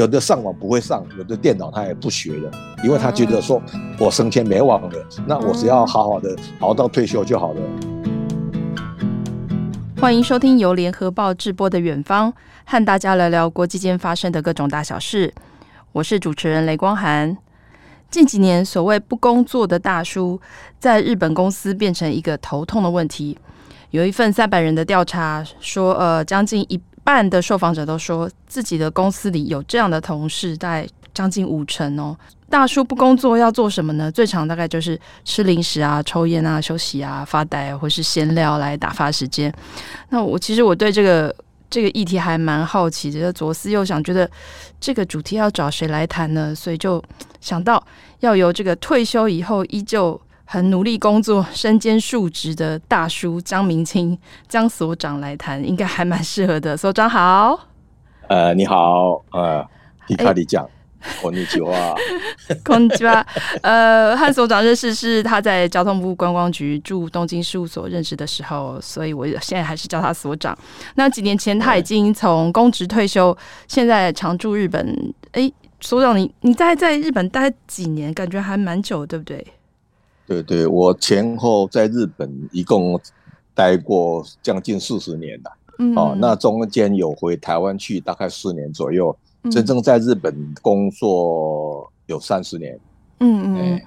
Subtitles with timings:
[0.00, 2.50] 有的上网不会上，有的电脑他也不学了，
[2.82, 3.60] 因为他觉得说
[3.98, 7.60] 我升迁没网了，那我只要好好的熬到退休就好了。
[10.00, 12.32] 欢迎收听由联合报直播的《远方》，
[12.64, 15.34] 和大家聊聊国际间发生的各种大小事。
[15.92, 17.36] 我是主持人雷光涵。
[18.08, 20.40] 近几年，所谓不工作的大叔，
[20.78, 23.36] 在日本公司变成一个头痛的问题。
[23.90, 26.80] 有一份三百人的调查说，呃，将近一
[27.12, 32.16] 半的受访者都说自己的公司里有这样的同事，大概将近五成哦。
[32.48, 34.08] 大叔不工作要做什么呢？
[34.12, 39.52] 最常大概就是吃零食啊、抽烟啊、休息啊、发呆，或是闲聊来打发时间。
[40.10, 41.34] 那我其实我对这个
[41.68, 44.30] 这个议题还蛮好奇的，左思右想，觉得
[44.78, 46.54] 这个主题要找谁来谈呢？
[46.54, 47.02] 所以就
[47.40, 47.84] 想到
[48.20, 50.20] 要由这个退休以后依旧。
[50.49, 56.77] 很努力工作、身兼数职的大叔江明清江所长来谈，应该还蛮适合的。
[56.77, 57.59] 所长好，
[58.27, 59.65] 呃，你好，呃，
[60.07, 60.67] 你卡里讲，
[61.21, 61.95] こんにちは，
[62.63, 63.25] こんにちは。
[63.61, 70.57] 呃，和所长认识是他在交通部观光局驻东京事务所认识的时候，所以我现在还是叫他所长。
[70.95, 73.35] 那几年前他已经从公职退休，
[73.67, 75.13] 现在常驻日本。
[75.31, 78.13] 哎、欸，所长，你你在在日本待几年？
[78.13, 79.45] 感觉还蛮久，对不对？
[80.30, 83.00] 对对，我前后在日本一共
[83.52, 85.50] 待过将近四十年了。
[85.80, 89.14] 嗯，哦，那中间有回台湾去，大概四年左右。
[89.42, 92.78] 嗯、真正在日本工作有三十年。
[93.18, 93.82] 嗯嗯，嗯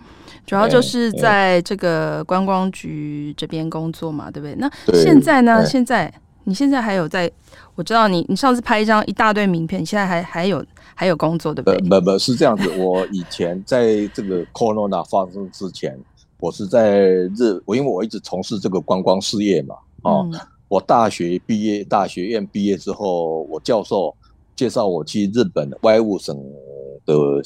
[0.46, 4.54] 主要就是在这个观光局这边工作嘛，对不对？
[4.56, 5.66] 那现在呢？
[5.66, 6.14] 现在
[6.44, 7.32] 你现在还有在？
[7.76, 10.62] 我知道你，你上次拍一张一大堆名片，你现在还还有
[10.94, 11.80] 还有工作，对不对？
[11.88, 12.70] 不不，是这样子。
[12.78, 15.98] 我以前在这个 Corona 发生之前。
[16.44, 24.14] 我是在日，我因为我一直从事这个观光事业嘛，哦，嗯、我大学毕业，大学院毕业之后，我教授
[24.54, 26.38] 介绍我去日本外务省
[27.06, 27.42] 的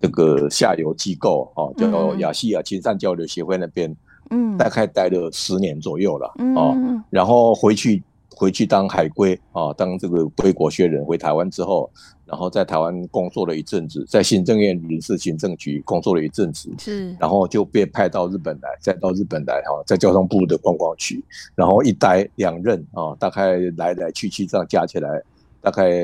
[0.00, 3.94] 这个下游机构，哦，叫亚细亚亲善交流协会那边，
[4.30, 6.74] 嗯，大概待了十年左右了，哦，
[7.10, 8.02] 然后回去。
[8.40, 11.90] 回去当海归啊，当这个归国学人回台湾之后，
[12.24, 21.22] 然后在台湾工作了一阵子，在行政院人事行政局工作了一阵子，是，然后就被派到日本来，再到日本来哈，在交通部的观光局，
[21.54, 25.22] 然后一待两任啊，大概来来去去这样加起来，
[25.60, 26.00] 大概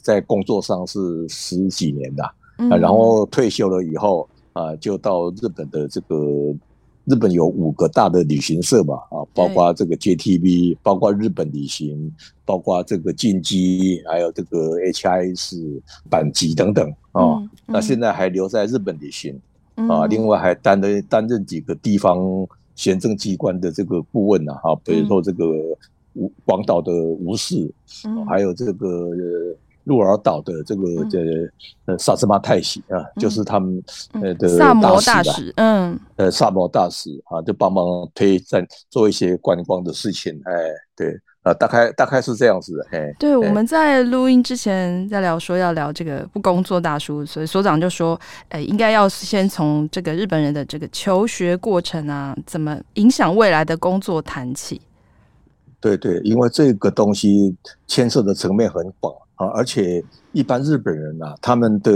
[0.00, 2.22] 在工作上是十几年的，
[2.58, 6.54] 嗯，然后退休了以后啊，就到日本的这个。
[7.10, 17.34] 日本有五个大的旅行社嘛，啊，包括这个 JTB，包括日本旅行，包括这个进击，还有这个 HIS 阪急等等啊。
[17.34, 19.36] 嗯嗯、那现在还留在日本旅行
[19.74, 25.44] 啊，另外还担任担任几个地方行政机关的这个顾问呢，啊，比如说这个
[26.14, 27.68] 广广岛的吴市，
[28.28, 28.86] 还有这个。
[29.90, 31.18] 鹿儿岛的这个这
[31.86, 33.82] 呃萨斯马泰喜啊，就是他们
[34.22, 40.52] 呃的萨摩大使，嗯，呃萨摩大使啊，就帮忙推展做一些观光的事情，哎，
[40.94, 48.16] 对，啊，大概大概是这样子的，哎，对，我们在录音之前在聊说要聊这个不工作大叔，所以所长就说，
[48.50, 54.80] 哎，应该要先从这个日本人的这个求学过程啊，怎么影响未来的工作谈起。
[55.80, 57.56] 对对，因为这个东西
[57.88, 59.12] 牵涉的层面很广。
[59.40, 61.90] 啊，而且一般日本人啊，他们的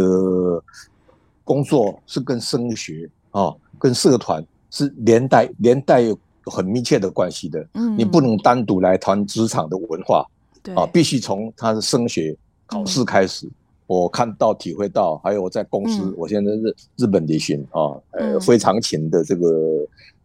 [1.44, 7.66] 工作是跟升学啊，跟社团是连带连带有很密切的关系的。
[7.74, 10.24] 嗯，你不能单独来谈职场的文化，
[10.62, 12.34] 对啊，必须从他的升学
[12.66, 13.46] 考试开始。
[13.86, 19.46] 我看到、体会到，还有我在公司，我现在日日本旅行啊，呃，非常勤的这个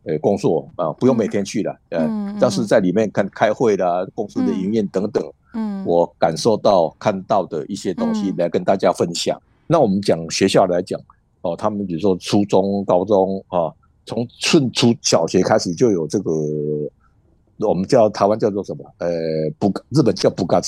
[0.06, 5.22] 呃工作啊，不用每天去了，嗯，但是在里面看开会啦，公司的营运等等。
[5.54, 9.36] 嗯，我感受到看到的一些东西来跟大家分享。
[9.38, 11.00] 嗯、那我们讲学校来讲，
[11.42, 13.74] 哦，他们比如说初中、高中啊，
[14.06, 16.32] 从春初小学开始就有这个，
[17.68, 18.84] 我们叫台湾叫做什么？
[19.00, 19.10] 呃，
[19.58, 20.62] 不，日本叫部活，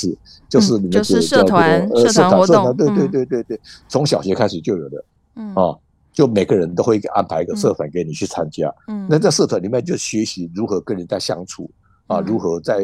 [0.49, 2.75] 就是那个叫做、嗯、社团、呃、社团活动。
[2.75, 5.05] 对对对对对，从、嗯、小学开始就有的。
[5.35, 5.77] 嗯啊，
[6.11, 8.73] 就每个人都会安排一个社团给你去参加。
[8.87, 11.69] 嗯，那在社团里面就学习如何跟人家相处
[12.07, 12.79] 啊，如何在。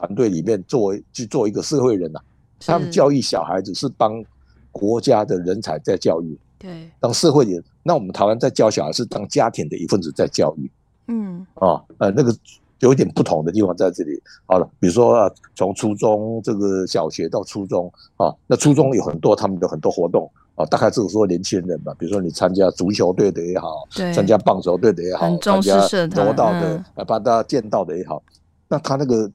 [0.00, 2.24] 团队里面做去做一个社会人呐、啊，
[2.58, 4.24] 他们教育小孩子是帮
[4.72, 7.62] 国家的人才在教育，对，当社会人。
[7.82, 10.70] 那我们台湾在教小孩是当家庭的一份子在教育，
[11.08, 12.34] 嗯，啊，呃，那个
[12.78, 14.18] 有一点不同的地方在这里。
[14.46, 25.76] 好了，比如说啊，从初中这个小学到初中啊，那初中有很多他们的很多活动啊，大概这个时候年轻人嘛，比如说你参加足球队的也好，对，参加棒球队的也好，参加
[26.14, 28.22] 柔道的，啊，把大家剑道的也好，
[28.66, 29.30] 那他那个。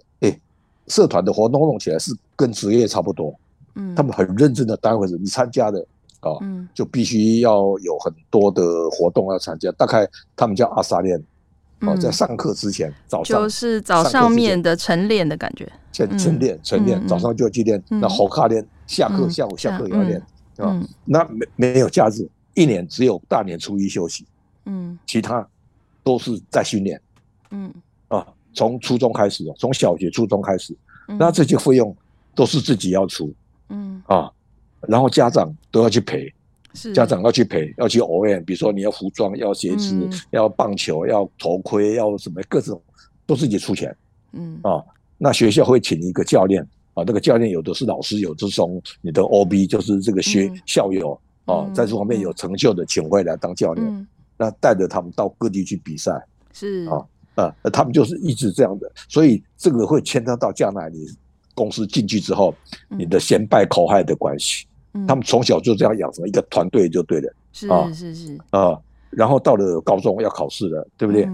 [0.88, 3.34] 社团的活动弄起来是跟职业差不多，
[3.76, 5.80] 嗯，他们很认真的当回事，你参加的
[6.20, 11.24] 啊，嗯，就必须要有很多的活动要参加，大概他们叫阿萨练。
[11.82, 20.20] 哦，在上课之前，早上就是早上面的晨练的感觉，晨晨练晨练，早上就要去练，那好卡练，下课下午下课也要练，
[20.58, 24.26] 啊，那没没有假日，一年只有大年初一休息，
[24.66, 25.46] 嗯，其他
[26.02, 27.00] 都是在训练，
[27.52, 27.72] 嗯，
[28.08, 30.76] 啊，从初中开始，从小学、初中开始，
[31.20, 31.96] 那这些费用
[32.34, 33.32] 都是自己要出，
[33.70, 34.32] 嗯，啊，
[34.88, 36.34] 然后家长都要去赔。
[36.94, 42.82] 家长要去赔，要去 OM，比如说你要服装、要鞋子、嗯、要棒球、要头盔、要什么各种，
[43.26, 43.96] 都自己出钱。
[44.34, 44.60] 嗯。
[44.62, 44.84] 啊，
[45.18, 46.62] 那学校会请一个教练
[46.94, 54.06] 啊，那个教练有的是老师，有的是从你的 OB，就是这个学、嗯、校友啊，在这方面有成就的，请回来当教练，嗯、
[54.36, 56.12] 那带着他们到各地去比赛。
[56.52, 56.86] 是。
[56.90, 57.02] 啊
[57.36, 61.06] 啊，他们就是一直这样的，所以这个会牵扯到将来你
[61.54, 62.54] 公司进去之后，
[62.90, 64.66] 你的先败后害的关系。
[65.06, 68.80] 他们从小就这样养成一个团队就对了，是是是啊，
[69.10, 71.26] 然后到了高中要考试了，对不对？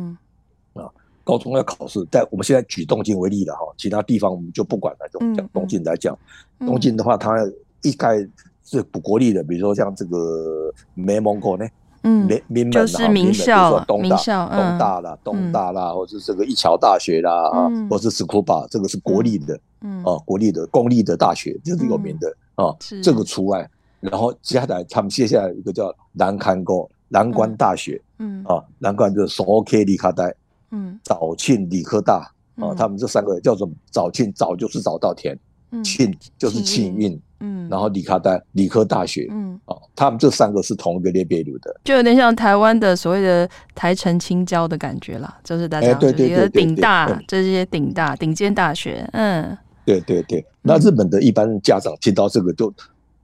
[0.73, 0.89] 啊，
[1.23, 6.17] 高中要考试，但我们现在举东京为例了哈，其他地方我们就不管了，就讲东京来讲，
[6.57, 7.37] 东京的话，它
[7.83, 8.17] 一概
[8.63, 11.67] 是不国力的，比如说像这个名门校呢，
[12.03, 22.33] 嗯，名名门就是名校，名校，东大东大啦，东大啦，或者这个一桥大学啦，啊，或者是筑波，这个是国立的，嗯，啊，国立的公立的大学就是有名的。
[22.55, 23.67] 啊，这个除外，
[23.99, 30.31] 然后接下来他们接下来一个叫南看沟南关大学，嗯啊，南关就是首 K 理科大，
[30.69, 35.35] 嗯，早庆理科大啊，他们这三个叫做早庆，早就是早稻田，
[35.83, 39.59] 庆就是庆运，嗯，然后理科大理科大学，嗯。
[39.65, 49.57] 哦，他们这三个是同一个列别流的，就有点像台湾的所谓的台城青椒的感觉啦，就是大家对对对顶大这些顶大顶尖大学，嗯。
[49.83, 52.71] 对对对，那日本的一般家长听到这个，都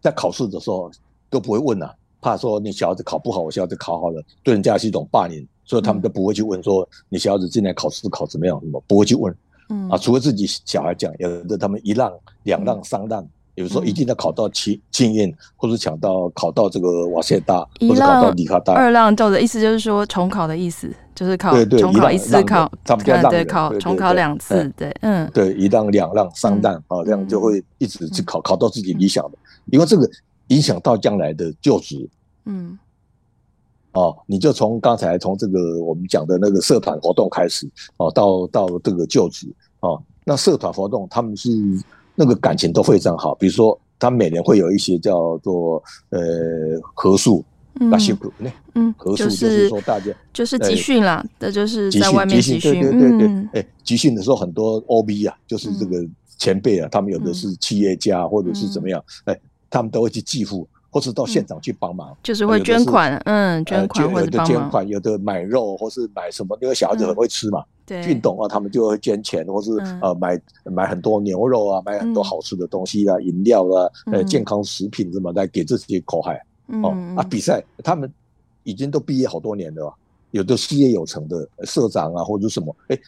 [0.01, 0.89] 在考试的时候
[1.29, 9.33] 都不会问啊，怕说你小孩子考不好，我小孩子考好了，对人家是一种霸凌，所以他们都不会去问说你小孩子进来考试考怎么样，什么不会去问，
[9.69, 9.89] 嗯。
[9.89, 12.11] 啊，除了自己小孩讲，有的他们一浪、
[12.43, 13.25] 两浪、三浪，
[13.55, 18.73] 有时候一定要考到庆庆应，或者抢到考到这个瓦谢大，或者考到理科大。
[18.73, 20.93] 二浪叫的意思就是说重考的意思。
[21.17, 29.37] 就是考重考一次考，对，考重考两次，对，嗯，对，一浪、两浪、三浪啊，这样就会一直去考，考到自己理想的，
[29.71, 30.07] 因为这个
[30.49, 32.07] 影响到将来的就职，
[32.45, 32.77] 嗯，
[33.97, 37.67] 哦，你就从刚才从这个我们讲的那个社团活动开始，
[37.97, 39.47] 哦，到到这个就职，
[39.79, 41.49] 哦，那社团活动他们是
[42.13, 46.19] 那个感情都非常好，比如说他每年会有一些叫做呃
[46.93, 47.43] 合宿。
[47.79, 48.51] 那辛苦呢？
[48.73, 52.73] 嗯，合宿就是说大家就是集训啦，这就是在外面集训。
[52.81, 56.03] 对对对对，哎，集训的时候很多 OB 啊，就是这个
[56.39, 59.39] 前辈啊，他们有的是企业家或者是怎么样，哎，
[59.69, 64.53] 他们都会去寄付，或是到现场去帮忙，就是会捐款，嗯，捐款或者帮忙。
[64.53, 76.41] 有的捐款，有的买肉或是买什么，因为小孩子很会吃嘛，对，运动啊，他们就会捐钱，或是呃买买很多牛肉啊，买很多好吃的东西啊，饮料啊，呃，健康食品什么来给这些口海。
[76.83, 78.11] 哦啊，比赛他们
[78.63, 79.93] 已经都毕业好多年了，
[80.31, 82.99] 有的事业有成的社长啊，或者什么，哎，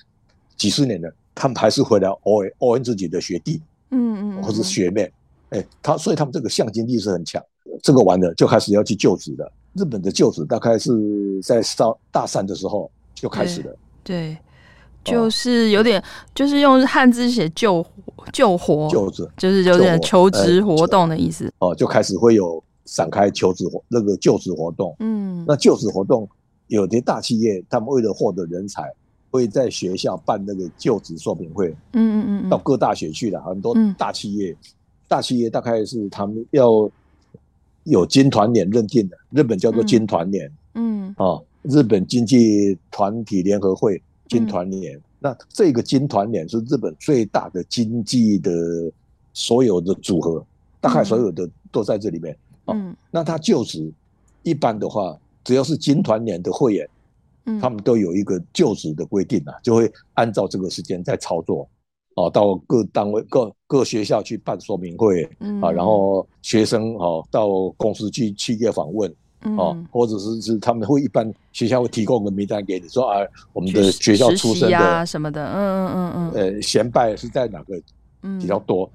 [0.55, 3.61] 几十年了，他们还是回来偶尔偶尔自己的学弟，
[3.91, 5.11] 嗯嗯，或是学妹，
[5.49, 7.43] 哎，他所以他们这个向心力是很强。
[7.81, 9.51] 这个完了就开始要去就职了。
[9.73, 10.91] 日本的就职大概是
[11.41, 13.75] 在上大三的时候就开始了。
[14.03, 14.37] 对，
[15.03, 17.85] 就是有点就是用汉字写就
[18.33, 21.51] 就活就职，就是有点求职活动的意思。
[21.59, 22.63] 哦，就开始会有。
[22.91, 26.27] 展开求职活那个就职活动，嗯，那就职活动
[26.65, 28.91] 有些大企业，他们为了获得人才，
[29.29, 34.57] 会在学校办那个就职说明会，嗯嗯嗯，到各大学去了，很多大企业，
[35.07, 36.89] 大企业大概是他们要
[37.89, 48.51] 有金团联认定的，日本叫做金团联，嗯，啊，日本经济团体联合会金团联，那这个金团联是日本最大的经济的
[49.33, 50.45] 所有的组合，
[50.79, 52.37] 大概所有的都在这里面。
[52.67, 53.91] 嗯，那他就职
[54.43, 56.89] 一般的话，只要是金团联的会员，
[57.45, 61.67] 嗯，他们都有一个就职的规定啊，就会按照这个时间在操作，
[62.19, 69.09] 哦，到各单位、各各学校去办说明会，嗯，啊，然后学生哦到公司去企业访问，
[69.57, 73.19] 哦，或者是是他们会一般学校会提供个名单给你说啊，
[73.53, 77.81] 我们的学校出身的什么的，嗯嗯嗯嗯，呃，贤拜是在哪个
[78.39, 78.91] 比较多，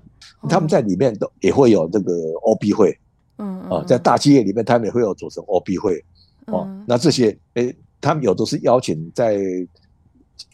[0.48, 2.12] 他们在里面都也会有这个
[2.42, 2.98] OB 会。
[3.38, 6.04] 嗯啊，在大企业里面，他们也会有组成 OB 会，
[6.46, 9.40] 哦，那这些诶，他们有的是邀请在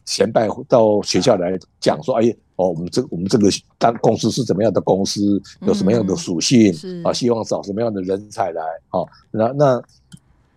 [0.06, 3.49] 前辈到学校来讲说，哎，哦，我们这我们这个
[3.79, 7.11] 当公司是怎么样的公司，有什么样的属性、嗯、啊？
[7.11, 8.62] 希望找什么样的人才来？
[8.90, 9.83] 哦，那那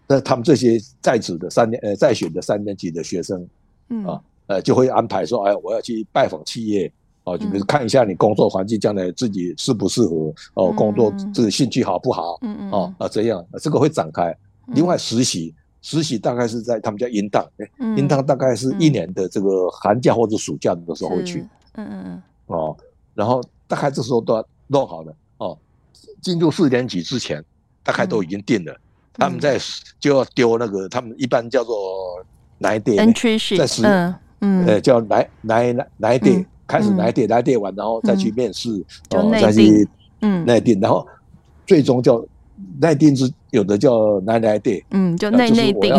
[0.06, 3.48] 那他们这些在职的三年呃在选的三年级的学生，
[3.88, 6.92] 嗯啊呃就会安排说，哎，我要去拜访企业，
[7.24, 12.38] 哦，就比如看一下你工作环境，将来自己适不适合，哦，工作这个兴趣好不好？
[12.42, 14.36] 嗯嗯哦啊这样，这个会展开。
[14.74, 15.56] 另外实习。
[15.86, 17.46] 实习大概是在他们叫营档，
[17.98, 22.78] 营档大概是一年的这个寒假或者暑假的时候会去，嗯嗯嗯，哦，
[23.14, 25.58] 然后大概这时候都要弄好了哦，
[26.22, 27.44] 进入四点几之前，
[27.84, 28.80] 大概都已经定了，嗯、
[29.14, 29.60] 他们在
[30.00, 31.76] 就要丢那个，他们一般叫做
[32.60, 32.98] 来电，
[33.58, 38.70] 在实，嗯嗯，呃叫来来来来电，开始来电来电完，然后再去面试，
[39.12, 39.88] 哦再去
[40.22, 40.46] 嗯。
[40.46, 41.08] 内定，然后
[41.66, 42.24] 最终叫。
[42.80, 45.92] 内定是有的叫内内定，嗯，就内内定，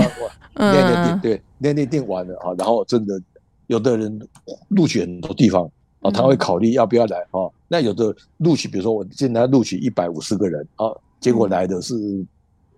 [0.55, 3.21] 内内定对，内内定完了啊，然后真的
[3.67, 4.29] 有的人
[4.69, 5.69] 录取很多地方
[6.01, 7.49] 啊，他会考虑要不要来啊。
[7.69, 10.87] 那有的录取，比如说我现在录取一百五十个人啊，
[11.21, 11.95] 结果来的是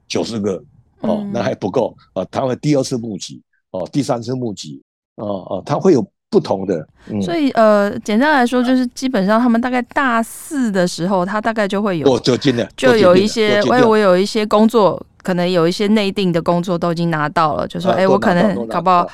[0.09, 0.63] 九十个
[1.01, 4.83] 哦，那还不够啊，他会第二次募集哦，第三次募集
[5.17, 6.07] 啊啊，他会有。
[6.29, 19.05] 不同的，嗯、所以呃，简单来说，就是基本上他们大概大四的时候，他大概就会有，就进了，就有一些，我我有一些工作，可能有一些内定的工作都已经拿到了，就说，哎、我可能搞不好，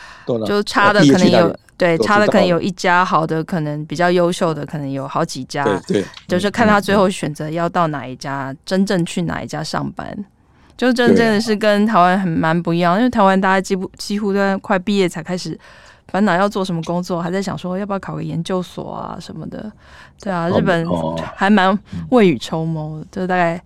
[0.46, 10.06] 就差的可能有，对，差的可能有一家好的，可能比较优秀的，可能有好几家，对，就是看他最后选择要到哪一家，真正去哪一家上班，
[10.76, 15.58] 就真正的是跟台湾很蛮不一样，因为台湾大家几乎几乎都快毕业才开始。
[16.08, 19.72] 烦恼要做什么工作，还在想说要不要考个研究所啊什么的。
[20.20, 20.86] 对啊，日本
[21.34, 21.78] 还蛮
[22.10, 23.58] 未雨绸缪，就是大概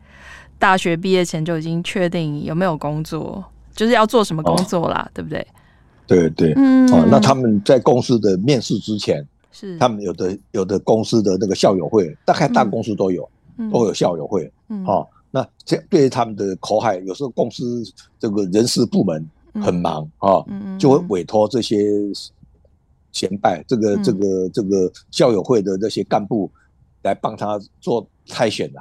[0.58, 3.44] 大学毕业前就已经确定有没有工作，
[3.74, 5.46] 就是要做什么工作啦，对不对？
[6.06, 9.76] 对对，嗯，哦，那他们在公司的面试之前，是。
[9.78, 13.28] 他们有的有的公司的那个校友会，大概大公司都有，
[13.72, 14.50] 都有校友会，
[14.86, 17.82] 哦，那这对于他们的口海，有时候公司
[18.18, 19.26] 这个人事部门。
[19.58, 20.44] 很忙啊，
[20.78, 21.88] 就会委托这些
[23.10, 26.50] 前辈，这个这个这个校友会的这些干部
[27.04, 28.78] 来帮他做筛选的。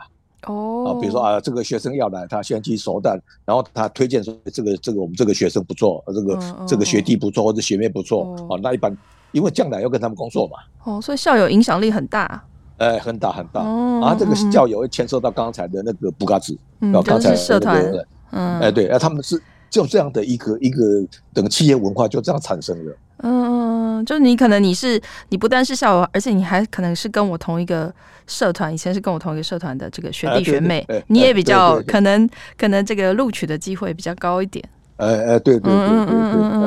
[0.47, 8.95] 哦，啊，比如说啊，这个学生要来，他先去熟蛋，然后他推荐说这个这个我们这个学生不错，这个这个学弟不错或者学妹不错啊，那一般
[9.31, 10.57] 因为将来要跟他们工作嘛。
[10.83, 12.43] 哦，所以校友影响力很大。
[12.77, 13.61] 哎，很大很大。
[13.61, 17.83] 啊，这个校友会牵涉到刚才的那个布嘎子，嗯，刚才社团，
[18.31, 19.41] 嗯，哎对，啊，他们是。
[19.67, 22.95] 就这样的一个一个等企业文化就这样产生了。
[23.17, 27.93] 嗯，就你可能你是你不但是校友，而且你还可能是跟我同一个
[28.27, 34.63] 社团，以前是跟我同一个社团的这个学弟学妹，你也比较可能可能这个录取的机会比较高一点。
[34.97, 36.15] 呃呃，对对对对对，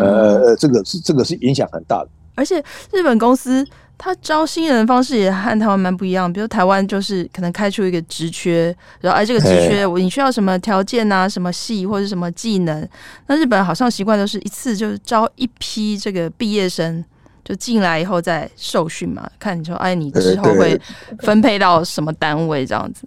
[0.00, 2.08] 呃呃，这个是这个是影响很大的。
[2.34, 2.62] 而且
[2.92, 3.66] 日本公司。
[3.98, 12.88] 他招新人的方式也和台湾蛮不一样，比如台湾就是可能开出一个职缺，然后哎，这个职缺我你需要什么条件啊，什么系或者什么技能？
[13.26, 17.04] 那日本好像习惯都是一次就是招一批这个毕业生，
[17.44, 20.80] 就进来以后再受训嘛，看你说哎，你之后会
[21.18, 23.04] 分配到什么单位这样子？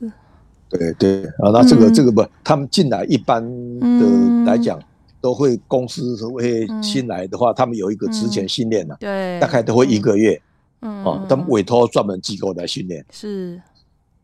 [0.70, 3.42] 对对啊，那这个这个不，他们进来一般
[3.80, 4.78] 的来讲，
[5.22, 10.42] 都会公司会新来的话，他们有一个职前训练的，对，大概都会一个月。
[10.82, 13.62] 嗯，啊，他们委托专门机构来训练，是。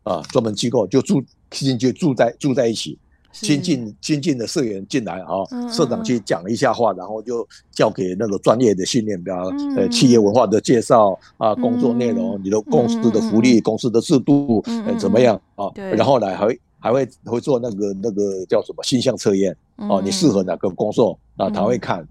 [0.04, 2.98] 啊，专门机构就住，进去住在住在一起，
[3.30, 9.36] 新进新进的社员进来啊，社长去讲一下话，然后就交给那个专业的训练，比如
[9.76, 15.70] 呃企业文化的介绍啊，工作内容，你的公司的福利、公司的制度呃怎么样啊？
[15.74, 21.50] 然后来还还会会做那个那个叫什么性向测验啊，你适合哪个工作啊？
[21.50, 22.06] 他会看。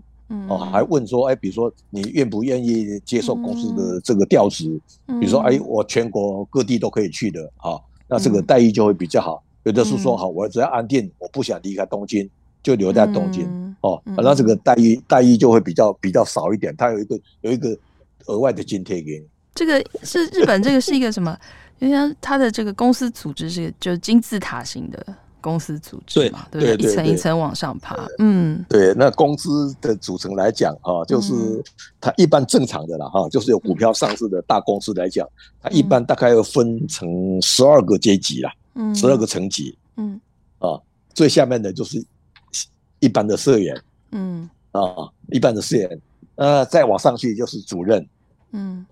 [0.50, 4.80] 哦，还问说，哎，比如说你愿不愿意接受公司的这个调职？
[5.06, 7.80] 比如说，哎，我全国各地都可以去的，啊，
[8.10, 9.42] 那这个待遇就会比较好。
[9.64, 12.30] 有的是说，好，我只要安定，我不想离开东京，
[12.62, 16.76] 就留在东京，哦，那这个待遇待遇就会比较比较少一点。
[16.78, 17.78] 它有一个有一个
[18.26, 19.26] 额外的津贴给你。
[19.56, 21.38] 这个是日本，这个是一个什么？
[21.80, 25.06] 就像它的这个公司组织是就是金字塔型的。
[25.40, 28.08] 公司组织嘛，对，对，对，一层一层往上爬。
[28.20, 31.64] 嗯，对，那公司的组成来讲啊，就是
[32.02, 35.28] 它一般正常的啦哈，就是有股票上市的大公司来讲，
[35.62, 40.20] 它一般大概要分成十二个阶级啦，嗯，十二个层级，嗯，
[40.60, 40.80] 啊，
[41.14, 42.04] 最下面的就是
[43.00, 44.82] 一般的社员，嗯，啊，
[45.32, 46.02] 一般的社员，
[46.36, 48.06] 呃，再往上去就是主任，
[48.52, 48.86] 嗯，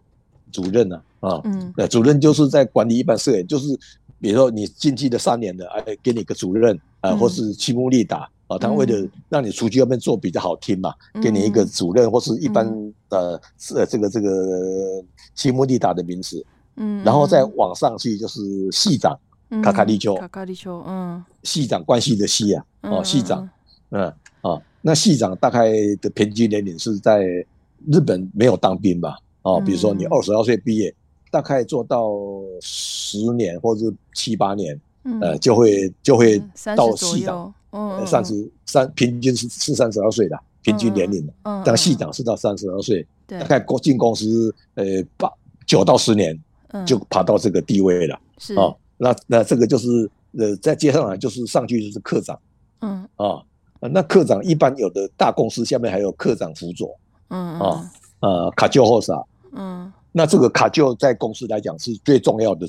[0.51, 3.77] 主任呢，啊，嗯，那主任就是在管理一般社员，就是。
[4.25, 10.91] 比如说你进去的三年的，哎，给你个主任啊，或是青木利达啊，他为了让你出去外面做比较好听嘛，
[11.21, 12.65] 给你一个主任或是一般
[13.07, 13.39] 的
[13.75, 15.03] 呃这个这个
[15.35, 16.43] 青木利达的名词
[16.77, 18.41] 嗯，然后再往上去就是
[18.71, 19.15] 系长，
[19.61, 23.47] 卡卡利丘，卡卡利丘，嗯，系长关系的系啊，哦，系长，
[23.91, 24.11] 嗯。
[24.41, 27.23] 啊，那系长大概的平均年龄是在
[27.87, 29.17] 日本没有当兵吧？
[29.43, 30.93] 哦，比如说你二十二岁毕业，
[31.35, 32.13] 大概做到
[32.61, 34.79] 十年或者七八年，
[35.21, 36.41] 呃，就会就会
[36.77, 44.85] 到系长，嗯，三十三，平均是是三十二岁的平均年龄，嗯，但系长是到三十二岁，大概公进公司，呃，
[45.17, 45.29] 八
[45.67, 46.39] 九到十年。
[46.85, 48.53] 就爬到这个地位了，是。
[48.55, 49.87] 哦，那那这个就是
[50.37, 52.37] 呃，在接上来就是上去就是课长，
[52.81, 53.07] 嗯。
[53.15, 53.41] 啊，
[53.79, 56.93] 那课长一般有的大公司下面还有课长辅佐，
[57.29, 59.23] 嗯啊呃卡丘后啥，
[59.53, 62.65] 嗯，那这个卡就在公司来讲是最重要的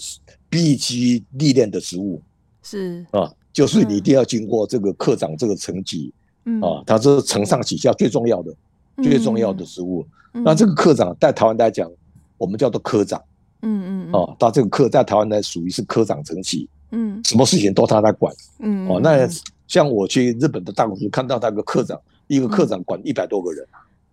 [0.49, 2.21] 必须历练的职务，
[2.61, 6.12] 是啊，就是你一定要经过这个课长这个层级，
[6.45, 8.53] 嗯啊，它是承上启下最重要的
[8.97, 11.88] 最重要的职务，那这个课长在台湾来讲，
[12.37, 13.23] 我们叫做科长。
[13.62, 19.26] 嗯嗯哦，他这个科在台湾呢，属于是科长层级，嗯，什么事情都他在管，嗯哦，那
[19.67, 23.67] 像我去日本的大公司，看到那个科长，一个科长管一百多个人，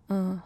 [0.08, 0.40] 嗯，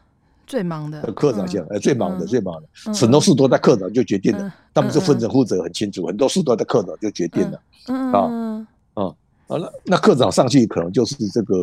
[0.48, 1.02] 最忙的。
[1.12, 8.12] 科长像，呃，最忙的最忙的，很多事都在科长就决定了，他们是分成负责很清楚，很多事都在科长就决定了，嗯。
[8.12, 8.18] 啊
[8.94, 11.54] 啊啊，那那科长上去可能就是这个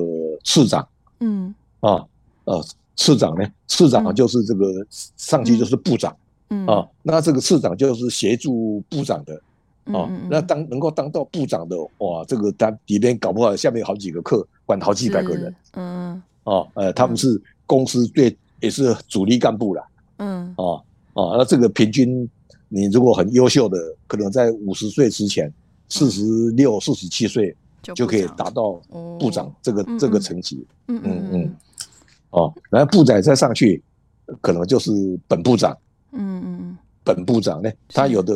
[0.44, 0.88] 次长，
[1.20, 1.54] 嗯。
[1.82, 2.06] 啊
[2.46, 2.64] 呃，
[2.96, 4.86] 次长呢，次长就是这个
[5.18, 6.16] 上去就是部长。
[6.50, 6.66] 嗯。
[6.68, 9.34] 啊，那这个次长就是协助部长的，
[9.98, 20.82] 啊，那当能够当到部长的，哇，这个他里边搞不好下面有好几个课，管好几百个人，嗯，哦，呃，他们是公司最也是主力干部了，嗯，哦，
[21.14, 22.30] 哦，那这个平均
[22.70, 25.52] 你如果很优秀的，可能在五十岁之前，
[25.90, 27.56] 四十六、四十七岁
[27.94, 28.74] 就可以达到
[29.20, 31.56] 部长这个这个层级，嗯嗯嗯，
[32.32, 33.84] 哦，然后部长再上去，
[34.42, 34.92] 可能就是
[35.28, 35.78] 本部长。
[36.18, 38.34] 嗯嗯，本部长呢，他有的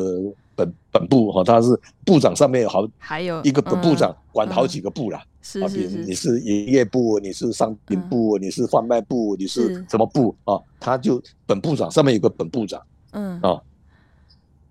[0.59, 5.23] 本本部哈，他是部长上面有好，还有一个本部长管好几个部啦。
[5.41, 10.59] 是是是，你是营业部，你是商品部，你是贩卖部，你是什么部啊？
[10.77, 12.81] 他就本部长上面有个本部长，
[13.11, 13.61] 嗯啊，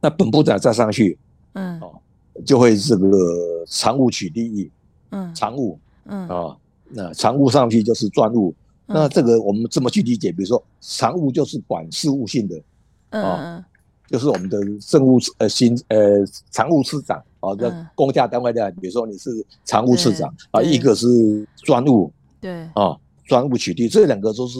[0.00, 1.18] 那本部长再上去，
[1.54, 1.98] 嗯哦，
[2.44, 4.70] 就会这个常务取利益，
[5.10, 6.56] 嗯，常务，嗯啊，
[6.90, 10.30] 那常务上去就是专务，那这个我们这么去理解？
[10.30, 12.62] 比如说常务就是管事务性的。
[13.10, 13.64] 嗯，
[14.08, 19.30] 就是我们的政务呃新呃常务次长啊，这公家单位的，比如说你是
[19.64, 24.58] 常务次长啊，一个是专务，对啊，专务取缔，这两个都是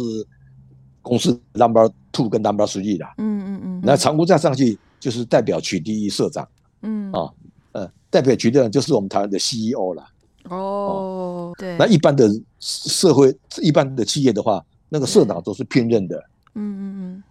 [1.02, 6.46] 公司 number two 跟 number three 的，嗯嗯嗯，那常务再上去就是代表取缔社长，
[6.82, 7.10] 嗯。
[7.12, 7.28] 啊
[7.72, 10.02] 呃代表取缔的就是我们台湾的 CEO 了，
[10.48, 12.26] 哦对，那一般的
[12.58, 16.16] 社会一般的企业的话，那个社长都是聘任的，
[16.54, 17.22] 嗯嗯嗯。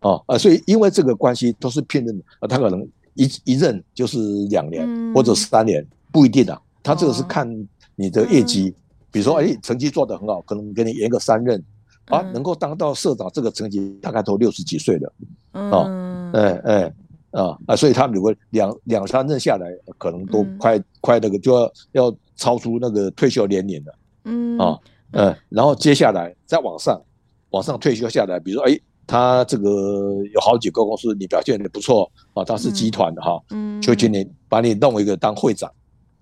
[0.00, 7.48] 哦，啊，所以因为这个关系都是聘任的，啊，他可能一一任就是两年或者三年，不一定的，他这个是看
[7.96, 8.72] 你的业绩，
[9.10, 11.60] 比如说，哎，成绩做得很好，可能给你延个三任，
[12.06, 15.12] 啊，能够当到社长这个层级大概都六十几岁了，
[15.50, 16.94] 啊，哎哎，
[17.32, 19.66] 啊啊，所以他们如果两两三任下来，
[19.98, 23.94] 可能都快快那个就要要超出那个退休年龄了，
[24.26, 24.78] 嗯，啊，
[25.10, 27.02] 嗯，然后接下来再往上
[27.50, 28.78] 往上退休下来，比如说，哎。
[29.08, 35.72] 他这个有好几个公司，你表现的不错啊，他是集团的哈，嗯，就今年把你弄一个当会长，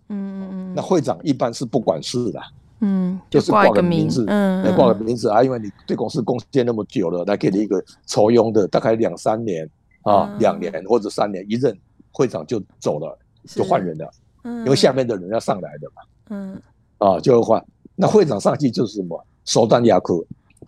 [0.09, 2.41] 嗯嗯，那会长一般是不管事的，
[2.79, 9.69] 嗯，就是挂个名字，嗯，挂个名字啊，因为你对公司贡献那么久了，来给你一个酬庸的，大概两三年
[10.03, 11.77] 啊，两年或者三年一任
[12.13, 13.19] 会长就走了，
[13.49, 14.09] 就换人了，
[14.45, 16.63] 嗯，因为下面的人要上来的嘛，嗯，
[16.99, 17.61] 啊，就换，
[17.97, 20.25] 那会长上去就是什么，首当压库，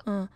[0.07, 0.29] 嗯。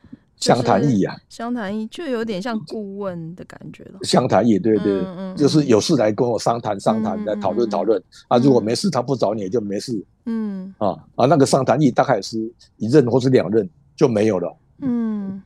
[0.42, 4.00] 相谈役啊，相谈役就有点像顾问的感觉了。
[4.02, 5.04] 相谈役，对对，
[5.36, 8.38] 就是有事来跟我商谈商谈，来讨论讨论啊。
[8.38, 10.04] 如果没事，他不找你也就没事。
[10.26, 12.38] 嗯啊啊，那个商谈役大概是
[12.76, 14.56] 一任或是两任就没有了。
[14.80, 15.40] 嗯，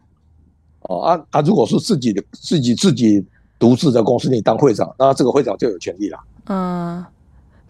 [0.80, 3.24] 哦啊啊，如果是自己的自己自己
[3.58, 6.18] 独自在公司，你当会长，那这个会长就有权利了。
[6.46, 7.04] 嗯。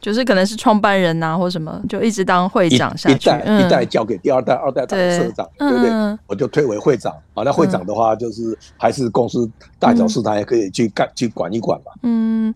[0.06, 6.18] 就是可能是创办人呐，或什么，就一直当会长下去，一代一代交给第二代、二代当社长，对不对？
[6.28, 7.42] 我就推为会长啊。
[7.42, 11.90] 那会长的话，就是还是公司大小事，他也可以去干去管一管嘛。
[12.04, 12.54] 嗯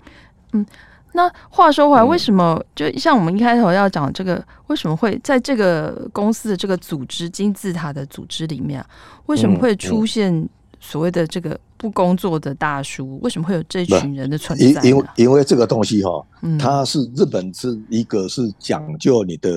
[0.53, 0.65] 嗯。
[1.13, 8.81] 那话说回来，为什么就像我们一开头要讲这个，为什么会在这个公司的这个组织金字塔的组织里面，
[9.27, 10.49] 为什么会出现？
[10.83, 14.83] 所谓的这个不工作的大叔，为什么会有这群人的存在？
[14.83, 16.23] 因因为因为这个东西哈，
[16.59, 19.51] 它是日本是一个是讲究你的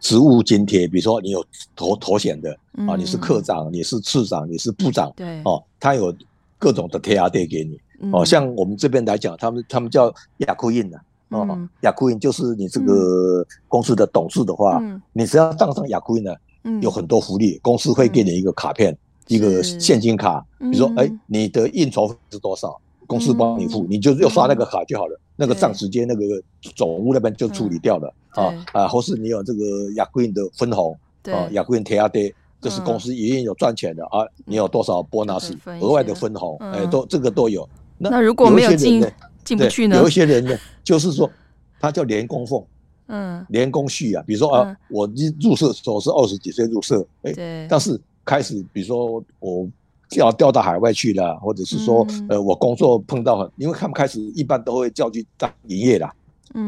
[0.00, 1.44] 职务津贴，比如说你有
[1.76, 2.50] 头头衔的
[2.88, 5.42] 啊，你是科长，你是次长，你是部长，对。
[5.44, 6.14] 哦，他有
[6.58, 7.78] 各种的贴啊贴给你。
[8.10, 11.46] 哦，像我们这边来讲，他们他们叫雅库印的哦，
[11.82, 16.34] 雅库印就是你这个公司的董事的话，你只要当上雅库印呢，
[16.80, 18.96] 有很多福利，公司会给你一个卡片，
[19.30, 26.22] 一个现金卡，比如说哎，你的应酬是多少，公司帮你付，你就要刷那个卡就好了，那个账直接那个
[26.74, 32.34] 总务那边就处理掉了啊啊，或是你有这个雅库印的分红，啊，雅库印提亚爹。
[32.62, 34.20] 这是公司一定有赚钱的啊！
[34.44, 36.58] 你有多少 bonus 额外的分红？
[36.58, 37.66] 哎，都这个都有。
[37.96, 39.02] 那如果没有进
[39.42, 39.96] 进不去呢？
[39.96, 41.30] 有一些人呢，就是说
[41.80, 42.62] 他叫连供奉，
[43.06, 44.22] 嗯，连供续啊。
[44.26, 45.08] 比如说啊，我
[45.40, 49.68] 入社的时候是二十几岁入社，哎，但是开始比如说我
[50.16, 56.14] 要调到海外去了，或者是说呃我工作碰到很，因为他们开始一般都会叫去当营业啦，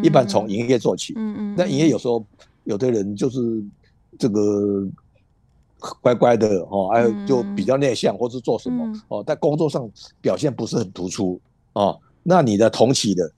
[0.02, 1.12] 一般从营业做起。
[1.16, 1.54] 嗯嗯。
[1.56, 2.24] 那营业有时候
[2.64, 3.62] 有的人就是
[4.18, 4.86] 这个。
[6.00, 11.40] 乖乖的哦，还有就比较内向，或是做什么哦，在工作上表现不是很突出
[11.72, 11.98] 哦。
[12.22, 13.28] 那你的同期的，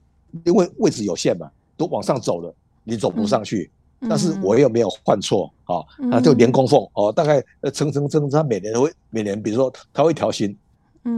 [0.43, 3.71] 因为位置有限嘛，都往上走了，你走不上去。
[4.01, 10.55] 但是我又没有犯错啊，那就连供奉哦，大概层层层，他每年都会每年，比如说他会调薪，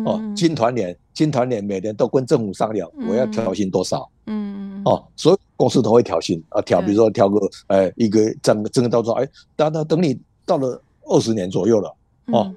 [0.05, 4.81] 哦，金团年金团年每年都跟政府商量，我要调薪多少，嗯。
[4.85, 10.81] 哦，所有公司都会调薪啊，调，比如说调个呃一个整个整个到时候哎，等等等你到了。
[11.09, 11.95] 二十年左右了
[12.33, 12.53] 哦，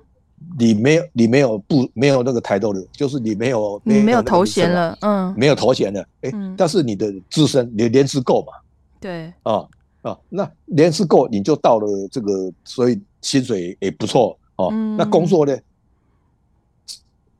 [0.58, 8.52] 你没有你没有不没有那个抬头的，就是你没有你没有头衔了，嗯，没有头衔了，哎，但是你的资深你的年资够嘛？
[8.98, 9.64] 对，啊
[10.02, 14.70] 啊，那年资够你就到了这个，所以薪水也不错哦。
[14.96, 15.56] 那工作呢，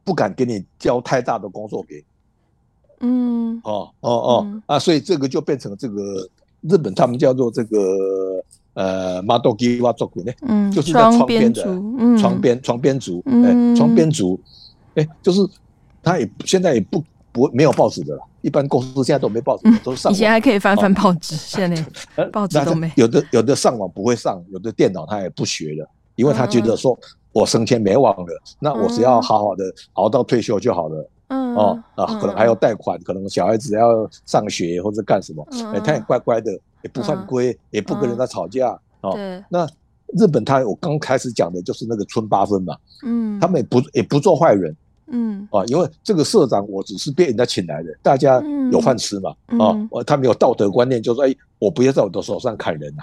[0.05, 2.05] 不敢给你交太大的工作给，
[3.01, 6.29] 嗯，哦哦哦啊，所以这个就变成这个
[6.63, 7.79] 日本他们叫做这个。
[8.75, 11.63] 呃，马多基瓦做古呢，嗯，就是在窗边的
[12.17, 14.41] 床边床边族，哎，床边族，
[14.95, 15.41] 哎，就是
[16.01, 20.15] 他也现在也不不没有报纸的了，一般公司现在都没报纸，都上网。
[20.15, 22.91] 以前还可以翻翻报纸，现在 报纸都没。
[22.97, 26.99] 有的有的上网不会上，有的电脑他也不学了，因为他觉得说
[27.33, 29.65] 我升迁没望了，那我只要好好的
[29.95, 31.11] 熬到退休就好了。
[31.29, 36.51] 嗯哦啊，可能还要贷款，可能小孩子要上学或者干什么，哎，他也乖乖的。
[36.83, 38.71] 也不犯规，也不跟人家吵架
[39.03, 39.15] 哦。
[39.51, 39.69] 那
[40.19, 44.75] 日本他我刚开始讲的就是那个村八分嘛，嗯，他们也不也不做坏人，
[45.11, 48.43] 嗯啊，因为这个社长我只是被人家请来的，大家
[48.73, 53.03] 有饭吃嘛，啊，他没有道德观念，就是说哎，我不要在我的手上砍人呐，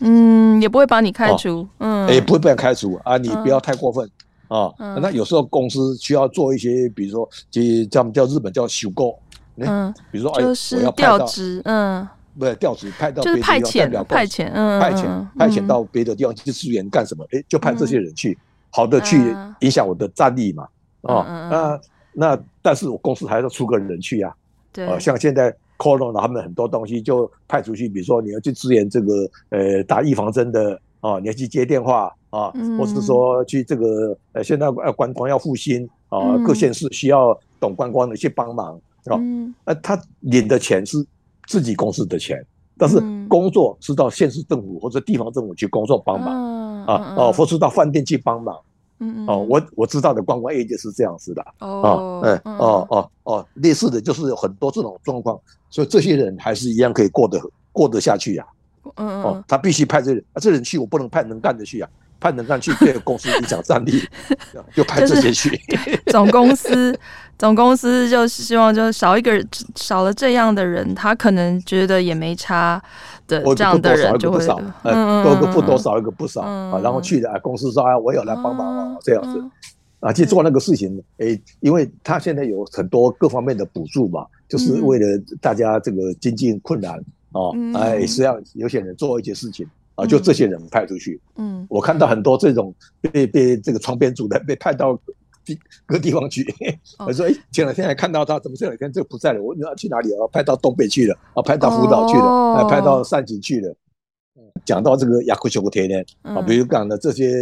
[0.00, 4.08] 嗯，也不会把你开除，嗯，也不会被人开除啊，你不要太过分
[4.48, 4.72] 啊。
[4.78, 9.18] 那有时候公司需要做一些，比如说，就叫叫日本叫修购，
[9.56, 12.06] 嗯，比如说哎，我要调职，嗯。
[12.38, 17.26] 不是调职派到别的地方代表派遣，派遣派遣到别的地方去支援干什么？
[17.32, 18.38] 哎，就派这些人去，
[18.70, 20.64] 好的去影响我的战力嘛。
[21.02, 21.80] 哦，那
[22.12, 24.34] 那但是我公司还是要出个人去呀。
[24.72, 39.18] 对，像现在 Corona 他们很多东西就派出去，比如说你要去支援这个呃打预防针的啊，你要去接电话啊，或是说去这个呃现在呃观光要复兴啊，各县市需要懂观光的去帮忙啊。
[39.64, 41.04] 那他领的钱是。
[41.48, 42.44] 自己公司的钱，
[42.76, 48.54] 但是工作是到县市政府或者地方政府去工作帮忙啊，哦，或是到饭店去帮忙，
[49.00, 55.38] 嗯哦，我我知道的观光业界是这样子的，哦，哎，哦哦哦，类似的就是有很多这种状况，
[55.70, 57.40] 所以这些人还是一样可以过得
[57.72, 58.46] 过得下去呀，
[58.96, 61.88] 嗯哦，他必须派这人，啊，这人去我不能派能干的去啊。
[62.20, 64.02] 派能干去对公司影响战力，
[64.74, 65.56] 就派这些去。
[66.06, 66.92] 总公司，
[67.38, 69.40] 总公司就希望就少一个，
[69.76, 72.82] 少了这样的人，他可能觉得也没差
[73.28, 73.42] 的。
[73.54, 74.44] 这样的人就会，
[74.82, 79.40] 嗯，多个不多少一个不少啊，然后去的公司说啊，我有来帮忙啊，这样子
[80.00, 81.00] 啊，去做那个事情。
[81.18, 85.06] 诶，因为他现在有很多各方面的补助嘛，就是为了
[85.40, 86.92] 大家这个经济困难
[87.30, 89.64] 啊，哎，是要有些人做一些事情。
[89.94, 91.20] 啊，就这些人派出去。
[91.38, 94.96] 嗯，我看到很多这种被被这个窗边组的被派到
[95.54, 96.46] 地各地方去。
[96.98, 99.42] 我说，哎，前两天还看到他，怎么这两天这个不在了？
[99.42, 100.26] 我要去哪里啊？
[100.32, 103.74] 派到东北去了，啊，派到福岛去了，还派到善景去了。
[104.64, 107.32] 讲到这个雅库修国田呢，啊，比如讲的这些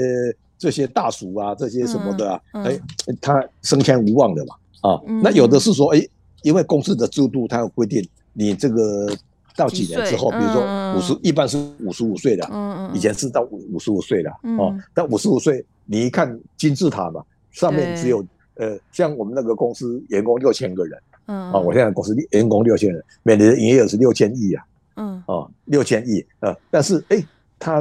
[0.56, 2.78] 这些大叔啊，这些什么的啊，哎，
[3.20, 4.54] 他升迁无望的嘛。
[4.82, 6.06] 啊，那有的是说，哎，
[6.42, 9.12] 因为公司的制度，它有规定，你这个。
[9.58, 10.60] 到几年之后，比如说
[10.94, 12.46] 五十，一般是五十五岁的，
[12.92, 14.76] 以前是到五五十五岁的哦。
[14.92, 17.22] 但五十五岁，你一看金字塔嘛，
[17.56, 18.24] 上面只有
[18.56, 24.64] 呃，像我们那个公司员工六千个人，嗯，啊，我现在公司员工六千人，每年的营业额是六千亿啊，
[24.96, 27.24] 嗯，啊，六千亿啊，但是哎，
[27.58, 27.80] 他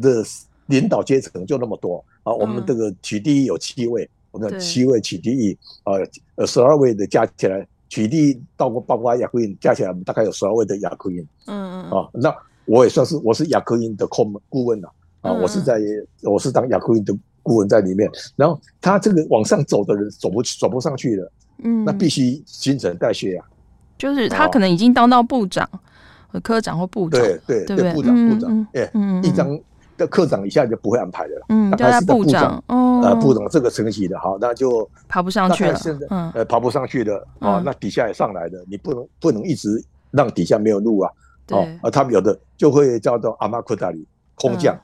[0.00, 0.22] 的
[0.66, 11.26] 领导阶层就那么多啊，我们这个取第一有七位我们七位取缔役，呃呃，十二位的加起来，取缔役到过包括亚克因加起来，我们大概有十二位的亚克因。
[11.46, 11.90] 嗯嗯。
[11.90, 12.34] 啊，那
[12.66, 14.92] 我也算是我是亚克因的顾顾问了
[15.22, 15.80] 啊，我是在
[16.22, 17.16] 我是当亚科英的
[17.48, 18.08] 顾问在里面。
[18.36, 21.32] 然后他这个往上走的人走不走不上去了，
[21.64, 23.42] 嗯，那必须新陈代谢呀。
[23.96, 25.68] 就是他可能已经当到部长、
[26.42, 28.90] 科长或部长，对对对，部长部长，哎，
[29.22, 29.58] 一张。
[29.96, 41.10] 的科长一下就不会安排的了，嗯，大概是部长，呃，部长这个层级的，好，那就爬不上去了，现在，呃，爬不上去的，啊，那底下也上来的，你不能不能一直让底下没有路啊，
[41.48, 44.06] 哦，而他们有的就会叫做阿玛库达里
[44.36, 44.78] 空降，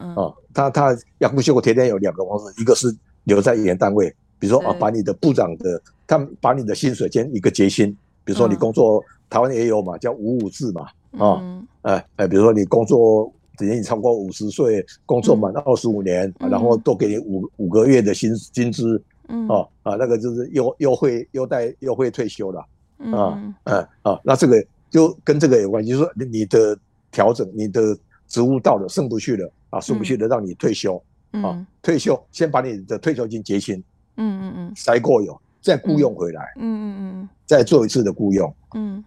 [0.00, 0.14] 嗯嗯。
[0.14, 7.90] 嗯，哦，他他亚库修国天天有两个方式，一个是留在原单位，比如说啊，把你的部长的，他们把你的薪水兼一个结薪，
[8.24, 10.86] 比如说你工作台湾也有嘛，叫五五制嘛，
[11.18, 11.42] 啊，
[11.82, 13.32] 哎哎，比如说你工作。
[13.60, 22.58] 年龄超过五十岁，工作满二十五年，嗯、然后多给你五五个月的薪薪资，嗯，哦啊，那个就是优优惠优待优惠退休了，
[23.12, 26.76] 啊，嗯啊，那这个就跟这个有关系，就是说你的
[27.12, 31.02] 调整，你的职务到了，升不去了啊，上不去的，让你退休，
[31.42, 33.82] 啊，退休先把你的退休金结清，
[34.16, 39.04] 嗯嗯嗯，塞过有，再雇佣回来，嗯嗯嗯，再做一次的雇佣，嗯，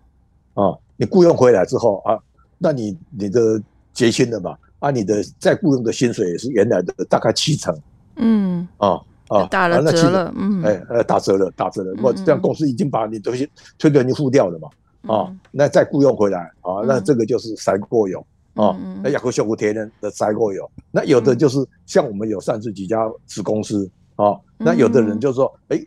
[0.53, 2.17] 啊，你雇佣回来之后啊，
[2.58, 3.62] 那你你的。
[3.97, 7.75] 结清了嘛，啊，你的再雇佣的薪水也是原来的大概七成，
[8.17, 13.49] 嗯，啊啊，打了折了，嗯，哎呃，打折了，打折了，我这样公司已经把你东西
[13.80, 14.69] 推给你付掉了嘛，
[15.15, 16.99] 啊，那再雇佣回来啊，那。
[16.99, 18.23] 这个就是塞过有
[18.58, 25.80] 啊，那雅克秀福田人的筛过有，那有的就是像我们有三十几家子公司哦，那有的人就说，哎。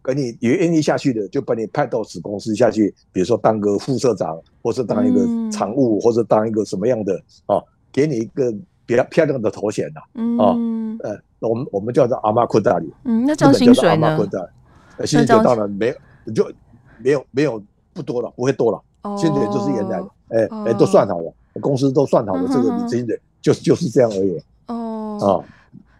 [0.00, 5.20] 给你也愿意下去的，就把你派到子公司下去，比如说当个副社长，或是当一个
[5.52, 8.50] 常务，或者当一个什么样的哦，给你一个
[8.86, 10.00] 比较漂亮的头衔呐，
[10.42, 10.56] 啊，
[11.02, 14.16] 呃，我们我们叫做阿玛库大里，嗯，那这样薪水呢？
[15.04, 15.88] 薪水就当然没
[16.24, 16.50] 有，就
[17.02, 18.80] 没有没有不多了，不会多了，
[19.18, 25.44] 薪水就是原来的，哎哎，都算好了，公司都算好了，这个你薪水就就是这样而已，哦，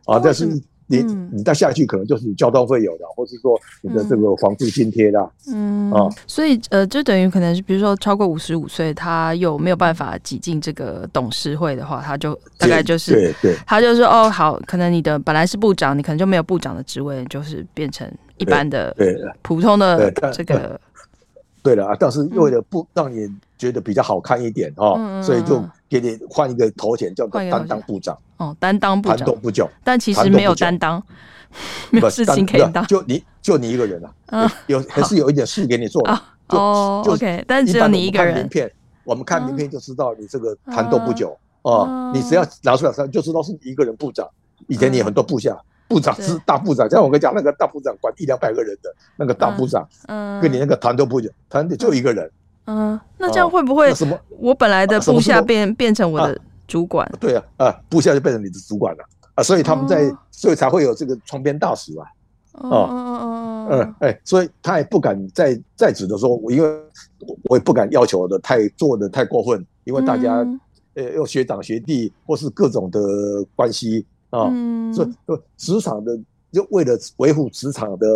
[0.06, 0.48] 啊啊，但是。
[0.90, 20.80] 你你再下去可能就是你交通费有的，或是说你的这个房租津贴啦，嗯啊，所以呃，就等于可能是比如说超过五十五岁，他又没有办法挤进这个董事会的话，他就大概就是对对，他就说哦好，可能你的本来是部长，你可能就没有部长的职位，就是变成一般的对普通的这个。
[21.62, 28.16] 对了啊，但是为了不让你觉得比较好看一点哦，所以就给你换一个头衔，叫做担当部长。
[28.36, 31.02] 哦，担当部长，谈动不久，但其实没有担当，
[31.90, 36.34] 没有事情可以当，就你就你一个人啊，有 还是有一点事给你做啊。
[36.48, 38.34] 哦，OK，但只有你一个人。
[38.36, 38.70] 名片，
[39.04, 44.26] 我们看名片就知道你这个谈动不久哦，你只要拿出来，就知道是你一个人部长。
[44.66, 45.58] 以前你很多部下。
[45.88, 52.30] 部长是大部长，像我跟你讲，那个大部长管一两百个人的那个大部长，嗯，跟你那个团都不讲，团队就一个人，
[52.66, 54.18] 嗯，那这样会不会什么？
[54.38, 57.10] 我本来的部下变变成我的主管？
[57.18, 62.04] 对啊，啊，部下就变成你的主管了啊，所以他们在，所以才会有这个窗边大使啊，
[62.52, 66.68] 哦，嗯嗯哎，所以他也不敢在在职的时候，因为
[67.44, 70.46] 我也不敢要求的太做的太过分，因为大家
[70.94, 73.00] 呃，有学长学弟或是各种的
[73.56, 74.04] 关系。
[74.30, 74.52] 啊，
[74.92, 75.08] 所以
[75.56, 76.18] 职场的
[76.52, 78.06] 就为了维护职场的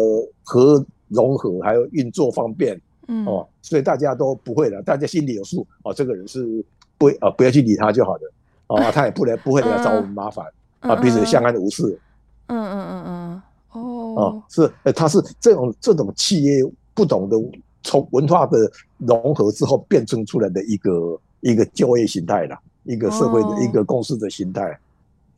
[0.42, 6.64] 和融合，还有运作方便，嗯，哦，所以大家都不会的，大家心里有数，哦，这个人是
[6.98, 8.32] 不啊，不要去理他就好了，
[8.76, 10.46] 啊，他也不来不会来找我们麻烦，
[10.80, 11.98] 啊，彼此相安无事，
[12.46, 16.62] 嗯嗯嗯嗯，哦，啊，是，他是这种这种企业
[16.94, 17.36] 不懂得
[17.82, 24.78] 从文化的融合之后变成出来的一个一个就业形态了，一个社会的一个公司的形态。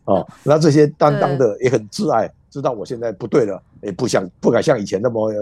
[0.05, 5.33] 哦， 那这些担当的也很自爱，知道我现在不对了，也不想不敢像以前那么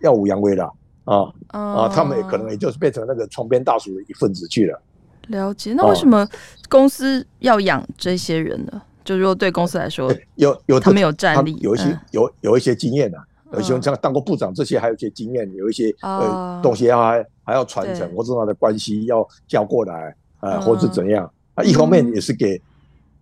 [0.00, 0.72] 耀武扬威了
[1.04, 1.88] 啊啊！
[1.88, 4.80] 他们也可能也就是变成那个床边大叔的一份子去了。
[5.28, 6.26] 了解，那为什么
[6.68, 8.80] 公司要养这些人呢？
[9.04, 21.64] 就如果对公司来说， 有有他们有战力，有一些有有一些经验啊，有些像当过部长这些，还有一些经验，有一些呃东西要还还要传承，或者他的关系要交过来啊，或者怎样啊？
[21.64, 22.60] 一方面也是给。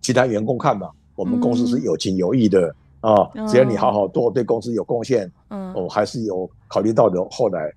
[0.01, 7.23] 其他员工看嘛，我们公司是有情有义的啊，只要你好好做，对公司有贡献，嗯，我还是有考虑到的。
[7.29, 7.73] 后来，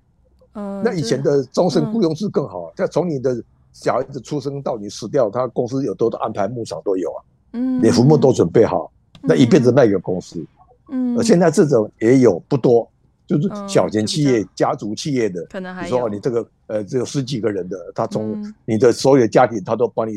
[0.53, 3.35] 嗯，那以前的终身雇佣制更好，在从你的
[3.71, 7.19] 小孩子出生到你死掉，他公司有多的安排牧场都有啊，
[7.53, 10.45] 嗯，连坟墓都准备好，那一辈子卖给公司，
[10.89, 12.87] 嗯，而现在这种也有不多，
[13.27, 20.13] 就是小型企业、家族企业的，可能还说你这个呃只有十几个人的，他从你的所有家庭他都帮你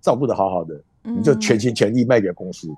[0.00, 0.74] 照顾的好好的。
[1.02, 2.68] 你就全心全意卖给公司，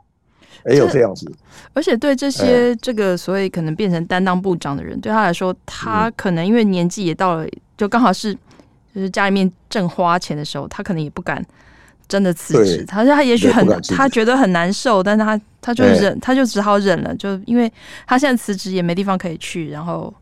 [0.66, 1.30] 也有这样子。
[1.72, 8.32] 而且对这些这个所谓可能变成担当部长的人，对他来说，他可能因为年纪也到了，就刚好是
[8.94, 11.44] 就是家里面正花钱的时候，他可能也不敢
[12.06, 12.84] 真的辞职。
[12.84, 17.70] 他他也许很他觉得很难受，但是他他就忍，他就只好忍了，就因为
[18.06, 20.12] 他现在辞职也没地方可以去，然后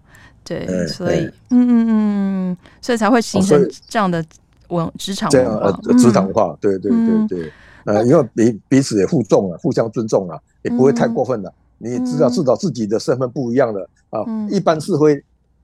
[0.42, 4.24] 对，所以嗯嗯嗯，所以才会形成这样的
[4.68, 7.52] 文职场文化，职场化，对对对对。
[7.84, 11.52] 呃，因为彼彼此也互重了，互相尊重了，也不会太过分了。
[11.78, 14.24] 你知道，至少自己的身份不一样了啊。
[14.50, 15.22] 一般是会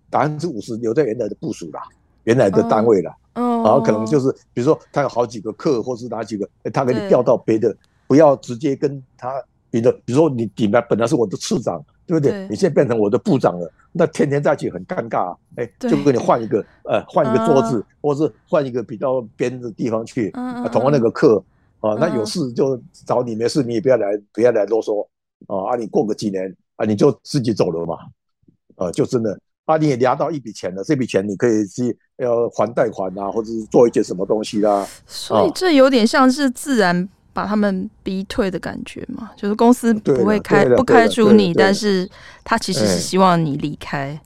[0.09, 1.83] 百分之五十留在原来的部署啦，
[2.24, 3.14] 原来的单位啦。
[3.35, 7.76] 然后可能就是，比如说他有好几个课，或是哪几个，他给你调到别的，
[8.07, 9.31] 不要直接跟他
[9.70, 9.92] 比的。
[10.07, 12.48] 比如说你本来本来是我的次长，对不对？
[12.48, 15.37] 你现在变成我的部长了，那天天在一起很尴尬。
[15.57, 20.31] 哎，就给你换一个，呃，换一个桌子，或是换一个比较边的地方去，
[20.72, 21.44] 同样那个课。
[21.88, 25.07] 啊，那有事就找你，没事你也不要来，不要来啰嗦
[25.46, 25.72] 啊！
[25.72, 27.96] 啊，你过个几年啊，你就自己走了嘛，
[28.77, 34.87] 啊，就真的啊，你也拿到一笔钱了，这笔钱你可以去要还贷款啊，或者是做一些什么东西啦。
[35.07, 42.09] 所以这有点像是自然把他们逼退的感觉嘛，就是公司不会开不开除你，但是
[42.44, 44.20] 他其实是希望你离开。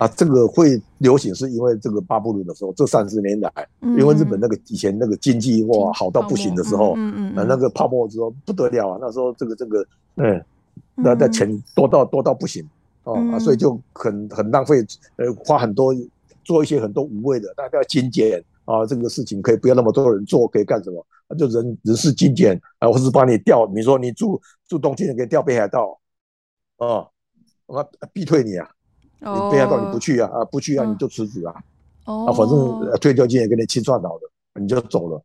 [0.00, 9.86] 啊，这个会流行是因为这个巴布鲁的时候，这三十年来，因为日本那个以前那个经济哇好到不行的时候，嗯嗯，那个泡沫之后不得了啊，那时候这个这个，
[10.16, 10.42] 嗯，
[10.94, 12.66] 那那钱多到多到不行
[13.04, 14.76] 哦，啊，所以就很很浪费，
[15.16, 15.94] 呃，花很多
[16.44, 21.06] 做一些很多无谓的，大家要精简啊，这个事情可以不要那么多人做，可以干什么？
[21.28, 26.00] 啊，就人人事精简啊，或是把你调，你说你住住东京，给你调北海道，
[26.78, 27.06] 啊，
[27.66, 28.66] 我逼退你啊。
[29.20, 30.30] 你北海道你不去啊？
[30.32, 31.54] 啊，不去啊，你就辞职啊。
[32.06, 34.30] 哦，啊，反正退休金也给你清算好了，
[34.60, 35.22] 你就走了。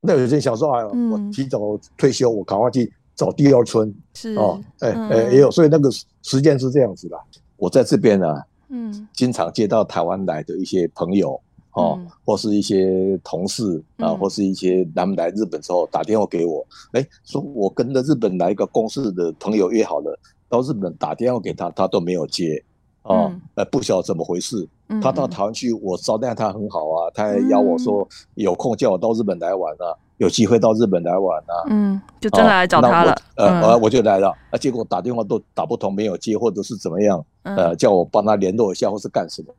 [0.00, 1.58] 那有些人想说，哎，我提早
[1.96, 3.92] 退休，我赶快去找第二春。
[4.14, 5.90] 是哦，哎哎，也有，所以那个
[6.22, 7.16] 时间是这样子的。
[7.56, 11.40] 我在这边呢，嗯，经常接到台湾来的一些朋友，
[11.72, 22.62] 哦，或是一些同事啊，或是一些他们来日本之后打电话给我，哎，说我跟着日本来一个公司的朋友约好了，到日本打电话给他，他都没有接。
[23.06, 24.66] 哦，呃，不晓得怎么回事。
[25.02, 31.54] 他到台湾去，我招待他很好啊，他还邀我说有空叫我到日本来玩啊，有机会到日本来玩啊。
[31.68, 33.14] 嗯，就真的来找他了。
[33.36, 37.24] 呃，我就来了，啊，结果打电话都打不通，没有接，或者是怎么样？
[37.42, 39.52] 呃，叫我帮他联络一下，或是干什么？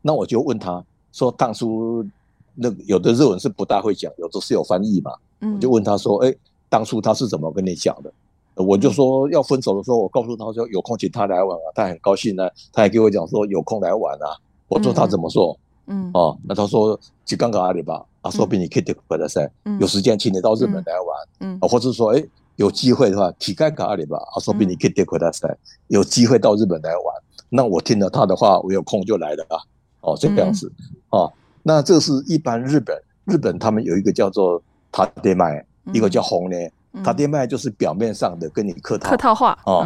[0.00, 2.06] 那我就问他说，当初
[2.54, 5.12] 那有的日文是不大会讲，有的是有翻译嘛。
[5.40, 6.34] 我就问他说，哎，
[6.68, 8.12] 当初他是怎么跟你讲的？
[8.58, 14.36] 我就说要分手的时候，我告诉他说有空请他来玩啊，他很高兴呢，他还给我讲说有空来玩啊。
[14.66, 15.56] 我说他怎么说？
[15.86, 19.48] 嗯，哦，那他说就刚刚阿里吧，啊，说不定你可以回来噻，
[19.80, 22.22] 有时间请你到日本来玩，嗯，或者说哎
[22.56, 25.48] 有机会的话，体干卡阿里吧，啊，说不定你可以回来噻，
[25.86, 27.04] 有机会到日本来玩。
[27.48, 29.56] 那我听了他的话，我有空就来了啊，
[30.02, 30.70] 哦，这个样子，
[31.08, 34.60] 哦，那这是一般日本日本他们有一个叫做
[34.92, 36.56] 塔爹麦，一个叫红呢。
[37.04, 39.80] 他爹卖就是表面上的跟你客套，客套话哦，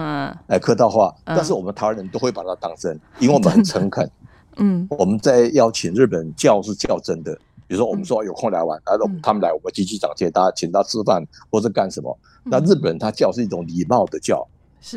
[0.49, 4.09] 哎，客套话，但是我们台湾人都会把它当真，因为我们很诚恳。
[4.57, 7.35] 嗯，我们在邀请日本叫是叫真的，
[7.67, 12.15] 比如说我们说有空来玩，然后他们来，我们继续讲接他，请他吃饭或者干什么。
[12.45, 14.47] 那日本人他叫是一种礼貌的叫，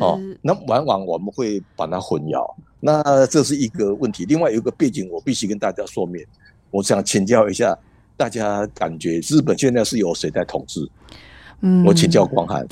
[0.00, 2.46] 哦，那往往我们会把它混淆，
[2.80, 4.26] 那这是一个问题。
[4.26, 6.22] 另外有一个背景，我必须跟大家说明，
[6.70, 7.74] 我想请教一下
[8.14, 10.86] 大家，感觉日本现在是由谁在统治？
[11.60, 12.66] 嗯，我请教光汉。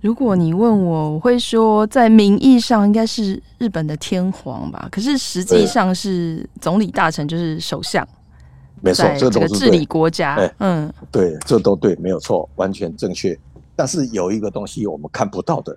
[0.00, 8.06] 如果你问我，我会说，在名义上应该是日本的天皇吧，可是实际上是总理大臣，就是首相。
[8.80, 10.38] 没错，这都是治理国家。
[10.58, 13.38] 嗯，对，这都对，没有错，完全正确。
[13.76, 15.76] 但是有一个东西我们看不到的，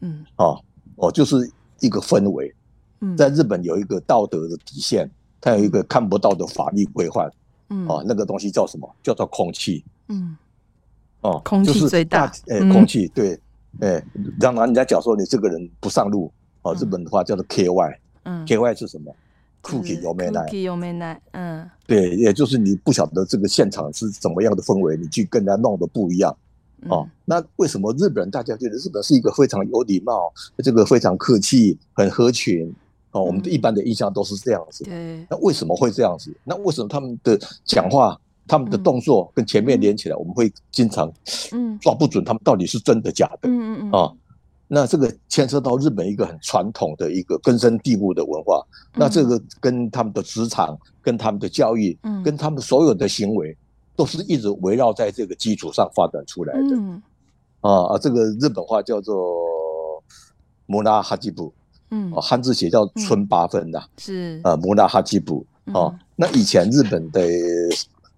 [0.00, 0.60] 嗯，哦，
[0.94, 2.54] 哦，就是一个氛围。
[3.00, 7.28] 嗯，在日本有一个道德的底线，它有一个看不到的法律规范。
[7.70, 8.88] 嗯，哦，那个东西叫什么？
[9.02, 9.84] 叫做空气。
[10.06, 10.36] 嗯。
[11.26, 13.36] 哦，空气最大，哎，空气对，
[13.80, 14.00] 哎，
[14.40, 16.30] 让人家讲说你这个人不上路，
[16.62, 19.12] 哦，日本的话叫做 K Y，嗯，K Y 是什么？
[19.60, 20.46] 空气有没来？
[20.50, 21.20] 有没来？
[21.32, 26.36] 嗯，对，也就是你不晓得这个现场是怎么样的氛围，你去跟人家弄的不一样，
[26.88, 32.72] 哦，那为什么日本人大家觉得日本是一个非常有礼貌，这个非常客气，很合群？
[33.10, 36.32] 哦，我们一般的印象都是这样子，对，那为什么会这样子？
[36.44, 38.16] 那为什么他们的讲话？
[38.48, 41.12] 他们的动作跟前面连起来，我们会经常
[41.80, 43.48] 抓不准他们到底是真的假的。
[43.48, 44.12] 嗯嗯啊，
[44.68, 48.64] 那这个牵涉到日本一个很传统的一个根深蒂固的文化。
[48.94, 53.56] 那这个跟他们的职场、跟他们的教育、跟他们所有的行为，
[53.94, 56.76] 都是一直围绕在这个基础上发展出来的。
[57.60, 59.16] 啊啊，这个日本话叫做
[60.66, 61.52] 摩拉哈基布，
[61.90, 64.40] 嗯，汉字写叫村八分的，是。
[64.44, 65.92] 啊，摩拉哈基布啊。
[66.14, 67.20] 那以前日本的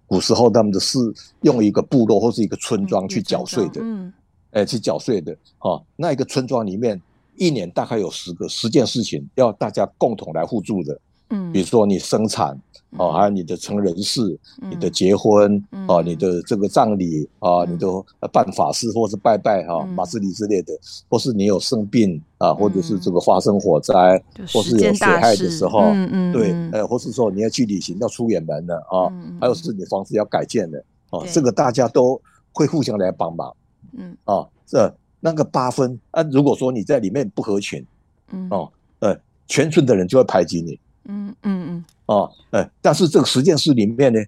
[0.09, 0.97] 古时候，他们的是
[1.43, 4.11] 用一个部落或是一个村庄去缴税的，嗯，
[4.51, 5.79] 哎，去缴税的啊。
[5.95, 7.01] 那一个村庄里面，
[7.37, 10.99] 一年大概有十个十件事情要大家共同来互助的，
[11.29, 12.59] 嗯，比如说你生产。
[12.97, 14.21] 哦，还有你的成人式，
[14.61, 17.87] 你的结婚，哦，你的这个葬礼啊，你的
[18.31, 20.73] 办法事或是拜拜哈，马斯里之类的，
[21.07, 23.93] 或是你有生病啊，或者是这个发生火灾，
[24.51, 25.81] 或是有水害的时候，
[26.33, 29.05] 对，呃，或是说你要去旅行要出远门的啊，
[29.39, 32.19] 还有是你房子要改建的哦，这个大家都
[32.51, 33.55] 会互相来帮忙，
[33.97, 37.85] 嗯，哦，这那个八分啊，如果说你在里面不合群，
[38.31, 39.15] 嗯，哦，呃，
[39.47, 40.79] 全村的人就会排挤你。
[41.05, 44.19] 嗯嗯嗯，哦，哎，但是这个十件事里面呢，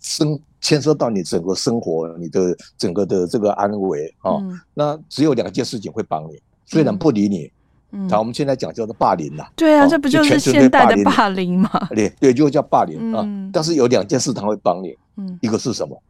[0.00, 7.52] 生牵涉到你整个生活，你的整个的这个安危啊，嗯、那只有两件事情会帮你，虽然不理你，
[7.90, 11.70] 嗯，好，我们现在讲叫做霸凌啦，对啊，这不就是现代的霸凌吗？
[11.90, 16.02] 对对，就叫霸凌啊，但是有两件事他会帮你，嗯，一个是什么？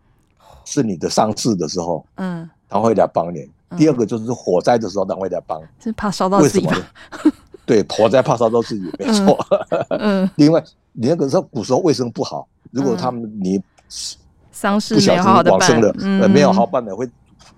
[0.65, 3.41] 是你的丧事的时候，嗯，他会来帮你；
[3.77, 6.69] 第二个就是火灾的时候，他会来帮，是怕烧到自己。
[7.71, 9.39] 对，火灾怕烧到自己，没错。
[9.91, 10.61] 嗯， 另外，
[10.93, 13.63] 你那个时候古时候卫生不好，如果他们你
[14.51, 17.09] 丧事不小心往生了，呃，没有好办的，会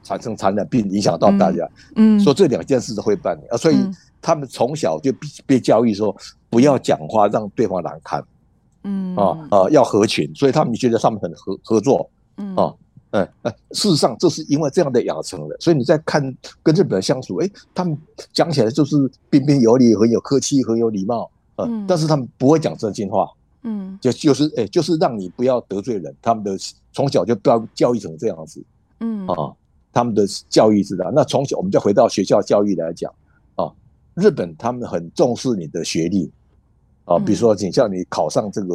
[0.03, 1.67] 产生传染病，影响到大家。
[1.97, 3.79] 嗯，说这两件事都会办理啊，所以
[4.21, 5.11] 他们从小就
[5.47, 6.15] 被教育说
[6.51, 8.23] 不要讲话让对方难堪。
[8.85, 12.11] 嗯啊啊，要合群，所以他们觉得他们很合合作。
[12.37, 12.71] 嗯啊。
[13.13, 13.29] 嗯，
[13.73, 16.23] 事实上，这是因为这样的养成的，所以你在看
[16.63, 17.97] 跟日本人相处，哎，他们
[18.33, 18.97] 讲起来就是
[19.29, 23.29] 彬彬有礼，很有客气，很有礼貌，嗯，但是他们不会讲真心话，
[23.65, 26.57] 嗯，就就是哎，就是让你不要得罪人，他们的
[26.93, 28.65] 从小就不要教育成这样子，
[29.01, 29.53] 嗯啊，
[29.93, 33.13] 他们的教育是的，那从小我们就回到学校教育来讲，
[33.57, 33.71] 啊，
[34.15, 36.33] 日本他们很重视你的学历，
[37.05, 38.75] 啊，比如说你像你考上这个。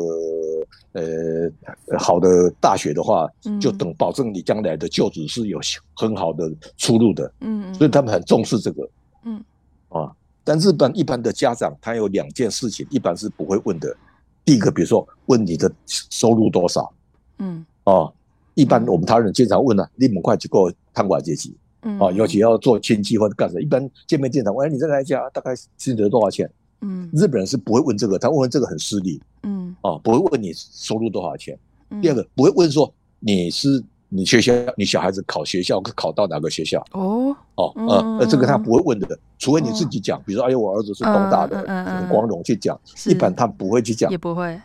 [0.93, 1.51] 呃，
[1.99, 3.29] 好的大学的话，
[3.61, 5.59] 就等保证你将来的就职是有
[5.95, 7.31] 很好的出路的。
[7.41, 8.89] 嗯，所以他们很重视这个。
[9.23, 9.43] 嗯，
[9.89, 10.11] 啊，
[10.43, 13.95] 但日本一般的家长，他有两件事情，一般是不会问的。
[14.43, 16.91] 第一个，比如说问你的收入多少。
[17.37, 18.11] 嗯，啊，
[18.55, 21.55] 一般我们台湾人经常问啊，你们快去过贪官阶级。
[21.83, 26.49] 嗯，啊，尤其要做亲戚或者干什么，一般见面见长，问你这个家大概薪得多少钱？
[26.81, 29.21] 嗯，日本人是不会问这个，他问这个很失礼。
[29.43, 31.57] 嗯，哦，不会问你收入多少钱。
[32.01, 36.85] 第二个，不会问说你是你学校你小孩子考学校考到哪个学校。
[36.91, 37.73] 哦哦
[38.19, 42.79] 呃，这个他不会问的，除非你自己讲，比如说哎呦，我儿子是东大的，很光荣去讲。
[43.05, 44.59] 一般他不会去讲，也不会。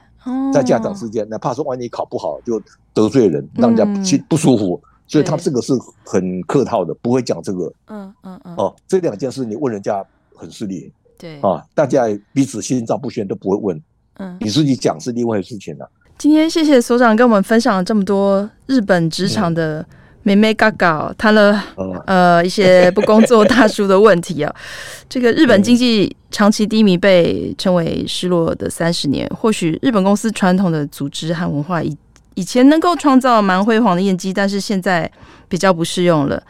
[0.53, 2.61] 在家长之间，哪怕说万一考不好就
[2.93, 5.73] 得罪人，让人家去不舒服，所以他这个是
[6.05, 7.73] 很客套的，不会讲这个。
[7.87, 8.55] 嗯嗯嗯。
[8.57, 10.05] 哦，这两件事你问人家
[10.35, 10.93] 很失礼。
[11.19, 13.83] 对啊，大家彼此心照不宣都不会问，
[14.19, 15.89] 嗯，你自己讲是另外的事情了。
[16.19, 19.85] 今天谢谢所长跟我们分享了这么多日本职场的
[20.23, 21.61] 眉眉嘎嘎，谈了
[22.07, 24.55] 呃一些不工作大叔的问题啊。
[25.09, 29.29] 这个日本经济长期低迷，被称为失落的三十年。
[29.37, 31.97] 或许日本公司传统的组织和文化以
[32.35, 35.11] 以前能够创造蛮辉煌的业绩，但是现在
[35.49, 36.43] 比较不适用了。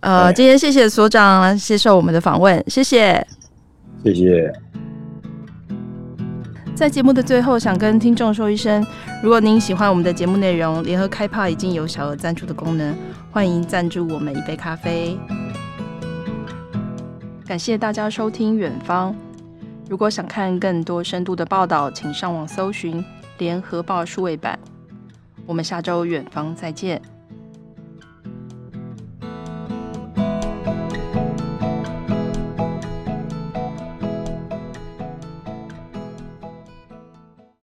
[0.00, 3.24] 呃，今天谢谢所长接受我们的访问，谢谢。
[4.12, 4.52] 谢谢。
[6.74, 8.86] 在节目的最后，想跟听众说一声：
[9.22, 12.94] 如果您喜欢我们的节目内容，联合开趴已经有小额赞助的功能，
[13.30, 15.18] 欢迎赞助我们一杯咖啡。
[17.46, 19.12] 感谢大家收听《远方》。
[19.88, 23.02] 如果想看更多深度的报道，请上网搜寻
[23.38, 24.58] 《联合报》数位版。
[25.46, 27.00] 我们下周《远方》再见。